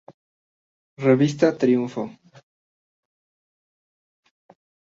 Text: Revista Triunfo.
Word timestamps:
Revista 1.07 1.47
Triunfo. 1.61 2.03